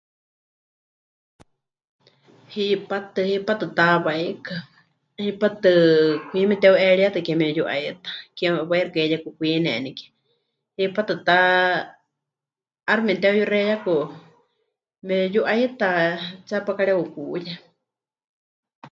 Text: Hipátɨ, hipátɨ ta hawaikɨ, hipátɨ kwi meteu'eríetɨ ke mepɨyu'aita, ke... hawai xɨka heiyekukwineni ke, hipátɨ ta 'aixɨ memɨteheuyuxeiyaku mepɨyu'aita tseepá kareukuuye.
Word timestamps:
Hipátɨ, 2.53 3.19
hipátɨ 3.29 3.65
ta 3.77 3.83
hawaikɨ, 3.91 4.55
hipátɨ 5.23 5.71
kwi 6.29 6.39
meteu'eríetɨ 6.49 7.19
ke 7.25 7.31
mepɨyu'aita, 7.39 8.09
ke... 8.37 8.43
hawai 8.55 8.81
xɨka 8.85 8.99
heiyekukwineni 9.01 9.89
ke, 9.97 10.05
hipátɨ 10.77 11.13
ta 11.27 11.37
'aixɨ 12.87 13.01
memɨteheuyuxeiyaku 13.07 13.95
mepɨyu'aita 15.07 15.89
tseepá 16.45 16.71
kareukuuye. 16.77 17.51